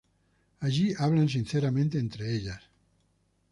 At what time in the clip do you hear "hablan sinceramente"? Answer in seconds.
0.97-1.99